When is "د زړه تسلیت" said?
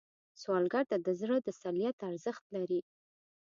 1.05-1.97